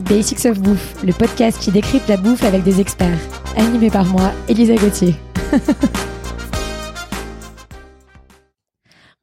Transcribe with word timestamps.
Basics 0.00 0.46
of 0.46 0.60
Bouffe, 0.60 0.96
le 1.04 1.12
podcast 1.12 1.58
qui 1.60 1.70
décrypte 1.70 2.08
la 2.08 2.16
bouffe 2.16 2.44
avec 2.44 2.62
des 2.62 2.80
experts. 2.80 3.18
Animé 3.56 3.90
par 3.90 4.04
moi, 4.04 4.32
Elisa 4.48 4.74
Gauthier. 4.74 5.14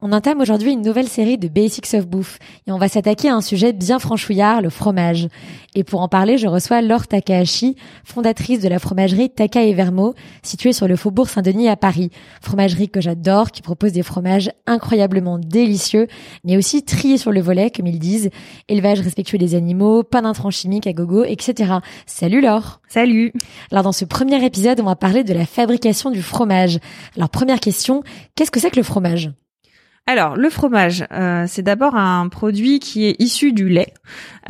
On 0.00 0.12
entame 0.12 0.40
aujourd'hui 0.40 0.74
une 0.74 0.82
nouvelle 0.82 1.08
série 1.08 1.38
de 1.38 1.48
Basics 1.48 1.92
of 1.94 2.06
Bouffe 2.06 2.38
et 2.68 2.70
on 2.70 2.78
va 2.78 2.86
s'attaquer 2.86 3.30
à 3.30 3.34
un 3.34 3.40
sujet 3.40 3.72
bien 3.72 3.98
franchouillard, 3.98 4.62
le 4.62 4.70
fromage. 4.70 5.26
Et 5.74 5.82
pour 5.82 6.02
en 6.02 6.08
parler, 6.08 6.38
je 6.38 6.46
reçois 6.46 6.82
Laure 6.82 7.08
Takahashi, 7.08 7.74
fondatrice 8.04 8.60
de 8.60 8.68
la 8.68 8.78
fromagerie 8.78 9.28
Taka 9.28 9.64
et 9.64 9.74
Vermo, 9.74 10.14
située 10.44 10.72
sur 10.72 10.86
le 10.86 10.94
faubourg 10.94 11.28
Saint-Denis 11.28 11.68
à 11.68 11.74
Paris. 11.74 12.12
Fromagerie 12.40 12.88
que 12.88 13.00
j'adore, 13.00 13.50
qui 13.50 13.60
propose 13.60 13.90
des 13.90 14.04
fromages 14.04 14.52
incroyablement 14.68 15.36
délicieux, 15.36 16.06
mais 16.44 16.56
aussi 16.56 16.84
triés 16.84 17.18
sur 17.18 17.32
le 17.32 17.40
volet, 17.40 17.72
comme 17.72 17.88
ils 17.88 17.98
disent, 17.98 18.30
élevage 18.68 19.00
respectueux 19.00 19.38
des 19.38 19.56
animaux, 19.56 20.04
pas 20.04 20.22
d'intrants 20.22 20.52
chimiques 20.52 20.86
à 20.86 20.92
gogo, 20.92 21.24
etc. 21.24 21.72
Salut 22.06 22.40
Laure 22.40 22.80
Salut 22.88 23.32
Alors 23.72 23.82
dans 23.82 23.90
ce 23.90 24.04
premier 24.04 24.44
épisode, 24.44 24.78
on 24.78 24.84
va 24.84 24.94
parler 24.94 25.24
de 25.24 25.34
la 25.34 25.44
fabrication 25.44 26.12
du 26.12 26.22
fromage. 26.22 26.78
Alors 27.16 27.30
première 27.30 27.58
question, 27.58 28.04
qu'est-ce 28.36 28.52
que 28.52 28.60
c'est 28.60 28.70
que 28.70 28.76
le 28.76 28.84
fromage? 28.84 29.32
Alors, 30.08 30.36
le 30.36 30.48
fromage, 30.48 31.04
euh, 31.12 31.44
c'est 31.46 31.60
d'abord 31.60 31.94
un 31.94 32.30
produit 32.30 32.78
qui 32.78 33.04
est 33.04 33.20
issu 33.20 33.52
du 33.52 33.68
lait. 33.68 33.92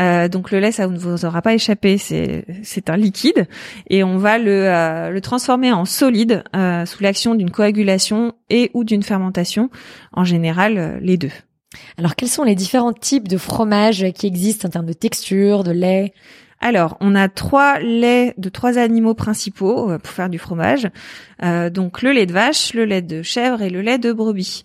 Euh, 0.00 0.28
donc 0.28 0.52
le 0.52 0.60
lait, 0.60 0.70
ça 0.70 0.86
ne 0.86 0.96
vous 0.96 1.24
aura 1.24 1.42
pas 1.42 1.52
échappé, 1.52 1.98
c'est 1.98 2.88
un 2.88 2.96
liquide 2.96 3.48
et 3.90 4.04
on 4.04 4.18
va 4.18 4.38
le 4.38 4.68
euh, 4.68 5.10
le 5.10 5.20
transformer 5.20 5.72
en 5.72 5.84
solide 5.84 6.44
sous 6.86 7.02
l'action 7.02 7.34
d'une 7.34 7.50
coagulation 7.50 8.34
et 8.50 8.70
ou 8.72 8.84
d'une 8.84 9.02
fermentation. 9.02 9.68
En 10.12 10.22
général, 10.22 11.00
les 11.02 11.16
deux. 11.16 11.32
Alors, 11.96 12.14
quels 12.14 12.28
sont 12.28 12.44
les 12.44 12.54
différents 12.54 12.92
types 12.92 13.26
de 13.26 13.36
fromage 13.36 14.06
qui 14.14 14.28
existent 14.28 14.68
en 14.68 14.70
termes 14.70 14.86
de 14.86 14.92
texture, 14.92 15.64
de 15.64 15.72
lait? 15.72 16.14
Alors, 16.60 16.96
on 17.00 17.14
a 17.14 17.28
trois 17.28 17.78
laits 17.78 18.34
de 18.38 18.48
trois 18.48 18.78
animaux 18.78 19.14
principaux 19.14 19.96
pour 19.98 20.12
faire 20.12 20.28
du 20.28 20.38
fromage. 20.38 20.88
donc 21.42 22.02
le 22.02 22.12
lait 22.12 22.26
de 22.26 22.32
vache, 22.32 22.74
le 22.74 22.84
lait 22.84 23.02
de 23.02 23.22
chèvre 23.22 23.62
et 23.62 23.70
le 23.70 23.80
lait 23.80 23.98
de 23.98 24.12
brebis. 24.12 24.64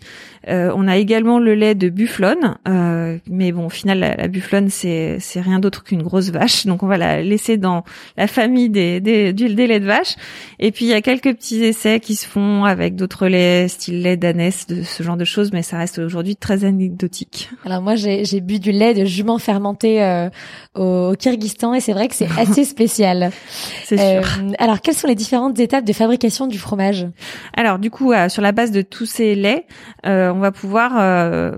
Euh, 0.49 0.71
on 0.75 0.87
a 0.87 0.97
également 0.97 1.39
le 1.39 1.55
lait 1.55 1.75
de 1.75 1.89
bufflone, 1.89 2.57
euh, 2.67 3.17
mais 3.29 3.51
bon, 3.51 3.67
au 3.67 3.69
final, 3.69 3.99
la, 3.99 4.15
la 4.15 4.27
bufflone 4.27 4.69
c'est 4.69 5.17
c'est 5.19 5.39
rien 5.39 5.59
d'autre 5.59 5.83
qu'une 5.83 6.03
grosse 6.03 6.31
vache, 6.31 6.65
donc 6.65 6.83
on 6.83 6.87
va 6.87 6.97
la 6.97 7.21
laisser 7.21 7.57
dans 7.57 7.83
la 8.17 8.27
famille 8.27 8.69
des 8.69 8.99
des, 8.99 9.31
des 9.31 9.47
laits 9.47 9.81
de 9.81 9.87
vache. 9.87 10.15
Et 10.59 10.71
puis 10.71 10.85
il 10.85 10.89
y 10.89 10.93
a 10.93 11.01
quelques 11.01 11.33
petits 11.35 11.63
essais 11.63 11.99
qui 11.99 12.15
se 12.15 12.27
font 12.27 12.65
avec 12.65 12.95
d'autres 12.95 13.27
laits, 13.27 13.69
style 13.69 14.01
lait 14.01 14.17
d'ânesse, 14.17 14.67
de 14.67 14.83
ce 14.83 15.01
genre 15.01 15.17
de 15.17 15.25
choses, 15.25 15.53
mais 15.53 15.61
ça 15.61 15.77
reste 15.77 15.99
aujourd'hui 15.99 16.35
très 16.35 16.65
anecdotique. 16.65 17.49
Alors 17.65 17.81
moi, 17.81 17.95
j'ai 17.95 18.41
bu 18.41 18.59
du 18.59 18.71
lait 18.71 18.93
de 18.93 19.05
jument 19.05 19.37
fermenté 19.37 20.03
euh, 20.03 20.29
au, 20.75 21.15
Kyrgyzstan 21.17 21.73
et 21.73 21.79
c'est 21.83 21.93
vrai 21.93 22.07
que 22.07 22.15
c'est 22.15 22.29
assez 22.37 22.63
spécial. 22.63 23.31
c'est 23.85 23.97
sûr. 23.97 24.27
alors, 24.57 24.81
quelles 24.81 24.95
sont 24.95 25.07
les 25.07 25.15
différentes 25.15 25.59
étapes 25.59 25.85
de 25.85 25.93
fabrication 25.93 26.47
du 26.47 26.57
fromage? 26.57 27.07
Alors, 27.55 27.79
du 27.79 27.91
coup, 27.91 28.13
sur 28.29 28.41
la 28.41 28.51
base 28.51 28.71
de 28.71 28.81
tous 28.81 29.05
ces 29.05 29.35
laits, 29.35 29.65
on 30.03 30.39
va 30.39 30.51
pouvoir 30.51 30.93
euh, 31.23 31.51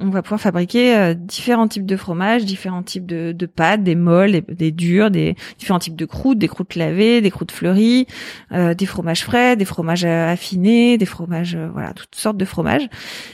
on 0.00 0.10
va 0.10 0.22
pouvoir 0.22 0.40
fabriquer 0.40 0.96
euh, 0.96 1.14
différents 1.14 1.68
types 1.68 1.86
de 1.86 1.96
fromages, 1.96 2.44
différents 2.44 2.82
types 2.82 3.06
de, 3.06 3.32
de 3.32 3.46
pâtes, 3.46 3.82
des 3.82 3.94
molles, 3.94 4.42
des, 4.48 4.70
durs, 4.70 5.10
des 5.10 5.36
différents 5.58 5.78
types 5.78 5.96
de 5.96 6.04
croûtes, 6.04 6.38
des 6.38 6.48
croûtes 6.48 6.74
lavées, 6.74 7.20
des 7.20 7.30
croûtes 7.30 7.52
fleuries, 7.52 8.06
euh, 8.52 8.74
des 8.74 8.86
fromages 8.86 9.24
frais, 9.24 9.56
des 9.56 9.64
fromages 9.64 10.04
affinés, 10.04 10.98
des 10.98 11.06
fromages 11.06 11.56
voilà 11.72 11.92
toutes 11.92 12.14
sortes 12.14 12.36
de 12.36 12.44
fromages 12.44 12.88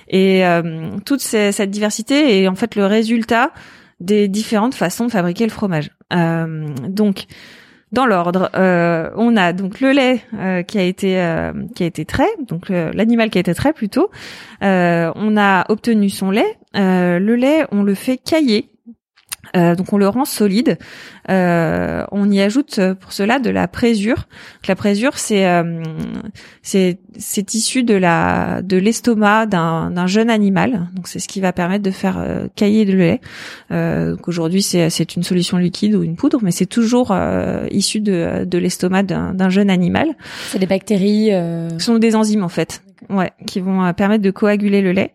et 0.08 0.42
toute 1.04 1.20
cette 1.20 1.70
diversité 1.70 2.42
est 2.42 2.48
en 2.48 2.54
fait 2.54 2.74
le 2.74 2.86
résultat 2.86 3.52
des 4.00 4.28
différentes 4.28 4.74
façons 4.74 5.06
de 5.06 5.10
fabriquer 5.10 5.44
le 5.44 5.50
fromage. 5.50 5.90
donc 6.10 7.26
dans 7.92 8.06
l'ordre. 8.06 8.50
Euh, 8.54 9.10
on 9.16 9.36
a 9.36 9.52
donc 9.52 9.80
le 9.80 9.92
lait 9.92 10.22
euh, 10.34 10.62
qui 10.62 10.78
a 10.78 10.82
été 10.82 11.20
euh, 11.20 11.52
qui 11.74 11.82
a 11.82 11.86
été 11.86 12.04
trait, 12.04 12.28
donc 12.46 12.68
l'animal 12.68 13.30
qui 13.30 13.38
a 13.38 13.40
été 13.40 13.54
trait 13.54 13.72
plutôt. 13.72 14.10
on 14.60 15.36
a 15.36 15.64
obtenu 15.68 16.10
son 16.10 16.30
lait. 16.30 16.56
le 16.74 17.34
lait, 17.34 17.66
on 17.72 17.82
le 17.82 17.94
fait 17.94 18.18
cailler 18.18 18.70
euh, 19.56 19.74
donc 19.74 19.92
on 19.92 19.98
le 19.98 20.08
rend 20.08 20.24
solide. 20.24 20.78
Euh, 21.30 22.04
on 22.12 22.30
y 22.30 22.40
ajoute 22.40 22.78
euh, 22.78 22.94
pour 22.94 23.12
cela 23.12 23.38
de 23.38 23.50
la 23.50 23.68
présure. 23.68 24.28
la 24.66 24.76
présure, 24.76 25.18
c'est 25.18 25.46
c'est 26.62 26.98
c'est 27.16 27.54
issu 27.54 27.82
de 27.82 27.94
la 27.94 28.60
de 28.62 28.76
l'estomac 28.76 29.46
d'un 29.46 29.90
d'un 29.90 30.06
jeune 30.06 30.30
animal. 30.30 30.88
Donc 30.94 31.08
c'est 31.08 31.18
ce 31.18 31.28
qui 31.28 31.40
va 31.40 31.52
permettre 31.52 31.82
de 31.82 31.90
faire 31.90 32.22
cailler 32.54 32.84
le 32.84 32.98
lait. 32.98 33.20
donc 33.70 34.28
aujourd'hui 34.28 34.62
c'est 34.62 34.90
c'est 34.90 35.16
une 35.16 35.22
solution 35.22 35.56
liquide 35.56 35.94
ou 35.94 36.02
une 36.02 36.16
poudre, 36.16 36.40
mais 36.42 36.50
c'est 36.50 36.66
toujours 36.66 37.16
issu 37.70 38.00
de 38.00 38.44
de 38.44 38.58
l'estomac 38.58 39.04
d'un 39.04 39.34
d'un 39.34 39.48
jeune 39.48 39.70
animal. 39.70 40.08
C'est 40.48 40.58
des 40.58 40.66
bactéries. 40.66 41.30
Ce 41.30 41.78
sont 41.78 41.98
des 41.98 42.14
enzymes 42.14 42.44
en 42.44 42.48
fait, 42.48 42.82
ouais, 43.10 43.32
qui 43.46 43.60
vont 43.60 43.92
permettre 43.94 44.22
de 44.22 44.30
coaguler 44.30 44.82
le 44.82 44.92
lait. 44.92 45.12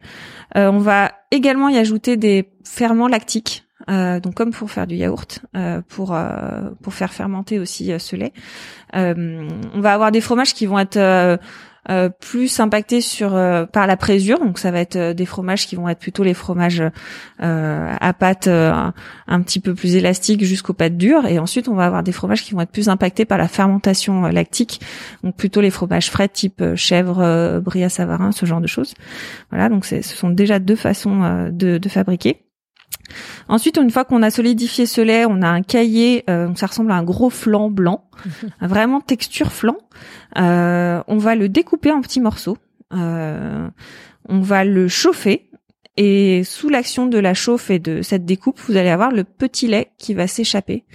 on 0.56 0.80
va 0.80 1.12
également 1.32 1.70
y 1.70 1.78
ajouter 1.78 2.18
des 2.18 2.50
ferments 2.64 3.08
lactiques. 3.08 3.63
Euh, 3.90 4.20
donc 4.20 4.36
comme 4.36 4.52
pour 4.52 4.72
faire 4.72 4.88
du 4.88 4.96
yaourt, 4.96 5.40
euh, 5.56 5.82
pour 5.88 6.14
euh, 6.14 6.70
pour 6.82 6.94
faire 6.94 7.14
fermenter 7.14 7.60
aussi 7.60 7.92
ce 7.98 8.16
lait. 8.16 8.34
on 8.94 9.82
va 9.82 9.94
avoir 9.94 10.12
des 10.12 10.22
fromages 10.22 10.54
qui 10.54 10.66
vont 10.66 10.80
être 10.80 11.40
plus 12.22 12.62
impactés 12.62 13.02
sur 13.02 13.32
par 13.74 13.88
la 13.88 13.98
présure, 13.98 14.40
donc 14.40 14.58
ça 14.58 14.72
va 14.72 14.80
être 14.80 15.12
des 15.12 15.26
fromages 15.26 15.68
qui 15.68 15.76
vont 15.76 15.90
être 15.90 16.00
plutôt 16.00 16.24
les 16.24 16.34
fromages 16.34 16.82
à 17.40 18.14
pâte 18.14 18.48
un 18.48 19.42
petit 19.42 19.60
peu 19.60 19.74
plus 19.74 19.96
élastique 19.96 20.46
jusqu'aux 20.46 20.74
pâtes 20.74 20.96
dures, 20.96 21.26
et 21.26 21.40
ensuite 21.40 21.68
on 21.68 21.76
va 21.76 21.86
avoir 21.86 22.04
des 22.04 22.14
fromages 22.14 22.44
qui 22.44 22.54
vont 22.54 22.62
être 22.62 22.72
plus 22.72 22.88
impactés 22.88 23.26
par 23.26 23.38
la 23.38 23.50
fermentation 23.50 24.22
lactique, 24.28 24.80
donc 25.24 25.36
plutôt 25.36 25.60
les 25.60 25.72
fromages 25.72 26.10
frais 26.10 26.30
type 26.30 26.64
chèvre, 26.76 27.60
brie 27.60 27.84
à 27.84 27.90
savarin, 27.90 28.32
ce 28.32 28.46
genre 28.46 28.62
de 28.62 28.68
choses. 28.68 28.94
Voilà, 29.50 29.68
donc 29.68 29.86
ce 29.86 30.02
sont 30.02 30.30
déjà 30.30 30.60
deux 30.60 30.78
façons 30.78 31.50
de, 31.52 31.78
de 31.80 31.90
fabriquer. 31.90 32.43
Ensuite, 33.48 33.78
une 33.78 33.92
fois 33.92 34.06
qu'on 34.06 34.22
a 34.24 34.30
solidifié 34.30 34.86
ce 34.86 35.02
lait, 35.02 35.26
on 35.26 35.42
a 35.42 35.48
un 35.48 35.62
cahier, 35.62 36.24
euh, 36.30 36.50
ça 36.56 36.68
ressemble 36.68 36.92
à 36.92 36.96
un 36.96 37.04
gros 37.04 37.30
flan 37.30 37.70
blanc, 37.70 38.06
vraiment 38.62 39.02
texture 39.02 39.52
flan. 39.52 39.78
Euh, 40.38 41.02
on 41.08 41.18
va 41.18 41.36
le 41.36 41.50
découper 41.50 41.92
en 41.92 42.02
petits 42.02 42.22
morceaux. 42.22 42.58
Euh, 42.94 43.68
on 44.30 44.42
va 44.42 44.64
le 44.64 44.88
chauffer 44.88 45.50
et 45.96 46.44
sous 46.44 46.70
l'action 46.70 47.06
de 47.06 47.20
la 47.20 47.36
chauffe 47.36 47.70
et 47.70 47.78
de 47.78 48.02
cette 48.02 48.26
découpe, 48.26 48.60
vous 48.68 48.78
allez 48.78 48.90
avoir 48.90 49.12
le 49.12 49.24
petit 49.24 49.68
lait 49.68 49.92
qui 50.00 50.16
va 50.16 50.26
s'échapper. 50.26 50.86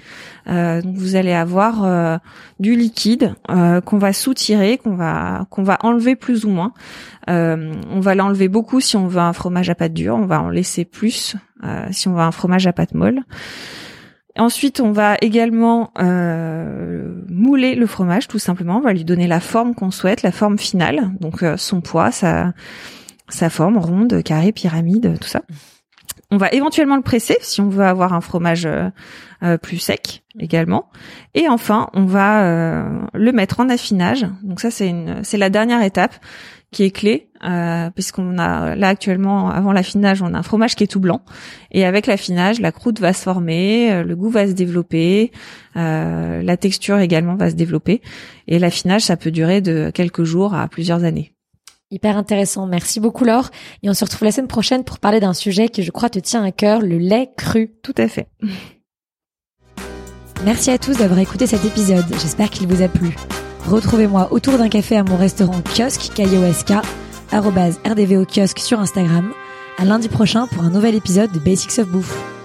Euh, 0.48 0.82
donc 0.82 0.96
vous 0.96 1.14
allez 1.14 1.32
avoir 1.32 1.84
euh, 1.84 2.16
du 2.58 2.74
liquide 2.74 3.34
euh, 3.48 3.80
qu'on 3.80 3.98
va 3.98 4.12
soutirer, 4.12 4.76
qu'on 4.76 4.96
va 4.96 5.46
qu'on 5.50 5.62
va 5.62 5.78
enlever 5.82 6.16
plus 6.16 6.44
ou 6.44 6.50
moins. 6.50 6.72
on 7.28 8.00
va 8.00 8.14
l'enlever 8.16 8.48
beaucoup 8.48 8.80
si 8.80 8.96
on 8.96 9.06
veut 9.06 9.20
un 9.20 9.32
fromage 9.32 9.70
à 9.70 9.76
pâte 9.76 9.92
dure, 9.92 10.16
on 10.16 10.26
va 10.26 10.42
en 10.42 10.48
laisser 10.48 10.84
plus 10.84 11.36
si 11.90 12.08
on 12.08 12.14
veut 12.14 12.20
un 12.20 12.32
fromage 12.32 12.66
à 12.66 12.72
pâte 12.72 12.94
molle. 12.94 13.20
Ensuite, 14.36 14.80
on 14.80 14.92
va 14.92 15.16
également 15.20 15.92
mouler 17.28 17.74
le 17.74 17.86
fromage, 17.86 18.28
tout 18.28 18.38
simplement. 18.38 18.78
On 18.78 18.82
va 18.82 18.92
lui 18.92 19.04
donner 19.04 19.26
la 19.26 19.40
forme 19.40 19.74
qu'on 19.74 19.90
souhaite, 19.90 20.22
la 20.22 20.32
forme 20.32 20.58
finale, 20.58 21.10
donc 21.20 21.44
son 21.56 21.80
poids, 21.80 22.12
sa 22.12 22.52
sa 23.28 23.50
forme 23.50 23.76
ronde, 23.78 24.22
carré, 24.22 24.52
pyramide, 24.52 25.18
tout 25.20 25.28
ça. 25.28 25.42
On 26.30 26.36
va 26.36 26.50
éventuellement 26.52 26.96
le 26.96 27.02
presser 27.02 27.38
si 27.40 27.62
on 27.62 27.70
veut 27.70 27.84
avoir 27.84 28.12
un 28.12 28.20
fromage 28.20 28.66
euh, 28.66 28.90
euh, 29.42 29.56
plus 29.56 29.78
sec 29.78 30.24
également. 30.38 30.90
Et 31.34 31.48
enfin, 31.48 31.88
on 31.94 32.04
va 32.04 32.44
euh, 32.44 33.00
le 33.14 33.32
mettre 33.32 33.60
en 33.60 33.70
affinage. 33.70 34.26
Donc 34.42 34.60
ça, 34.60 34.70
c'est 34.70 34.88
une, 34.88 35.24
c'est 35.24 35.38
la 35.38 35.48
dernière 35.48 35.82
étape 35.82 36.14
qui 36.70 36.84
est 36.84 36.90
clé, 36.90 37.30
puisqu'on 37.94 38.36
a 38.36 38.76
là 38.76 38.88
actuellement, 38.88 39.48
avant 39.48 39.72
l'affinage, 39.72 40.20
on 40.20 40.34
a 40.34 40.38
un 40.38 40.42
fromage 40.42 40.76
qui 40.76 40.84
est 40.84 40.86
tout 40.86 41.00
blanc. 41.00 41.22
Et 41.70 41.86
avec 41.86 42.06
l'affinage, 42.06 42.60
la 42.60 42.72
croûte 42.72 43.00
va 43.00 43.14
se 43.14 43.22
former, 43.22 44.02
le 44.04 44.14
goût 44.14 44.28
va 44.28 44.46
se 44.46 44.52
développer, 44.52 45.32
la 45.74 46.56
texture 46.58 46.98
également 46.98 47.36
va 47.36 47.48
se 47.48 47.54
développer. 47.54 48.02
Et 48.48 48.58
l'affinage, 48.58 49.00
ça 49.00 49.16
peut 49.16 49.30
durer 49.30 49.62
de 49.62 49.90
quelques 49.94 50.24
jours 50.24 50.52
à 50.52 50.68
plusieurs 50.68 51.04
années. 51.04 51.32
Hyper 51.90 52.18
intéressant. 52.18 52.66
Merci 52.66 53.00
beaucoup 53.00 53.24
Laure. 53.24 53.50
Et 53.82 53.88
on 53.88 53.94
se 53.94 54.04
retrouve 54.04 54.24
la 54.24 54.32
semaine 54.32 54.48
prochaine 54.48 54.84
pour 54.84 54.98
parler 54.98 55.20
d'un 55.20 55.32
sujet 55.32 55.68
qui 55.68 55.82
je 55.82 55.90
crois 55.90 56.10
te 56.10 56.18
tient 56.18 56.44
à 56.44 56.52
cœur, 56.52 56.80
le 56.80 56.98
lait 56.98 57.30
cru. 57.36 57.72
Tout 57.82 57.94
à 57.96 58.08
fait. 58.08 58.28
Merci 60.44 60.70
à 60.70 60.78
tous 60.78 60.98
d'avoir 60.98 61.18
écouté 61.18 61.46
cet 61.46 61.64
épisode. 61.64 62.04
J'espère 62.20 62.50
qu'il 62.50 62.68
vous 62.68 62.82
a 62.82 62.88
plu. 62.88 63.16
Retrouvez-moi 63.66 64.32
autour 64.32 64.56
d'un 64.56 64.68
café 64.68 64.96
à 64.96 65.02
mon 65.02 65.16
restaurant 65.16 65.60
kiosque 65.62 66.12
KIOSK, 66.14 66.72
rdvo 67.32 68.24
kiosque 68.24 68.58
sur 68.60 68.78
Instagram. 68.78 69.32
À 69.78 69.84
lundi 69.84 70.08
prochain 70.08 70.46
pour 70.46 70.62
un 70.62 70.70
nouvel 70.70 70.94
épisode 70.94 71.32
de 71.32 71.38
Basics 71.38 71.78
of 71.78 71.88
Bouffe. 71.88 72.37